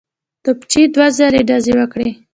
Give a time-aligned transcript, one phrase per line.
[0.43, 2.09] توپچي دوه ځلي ډزې وکړې.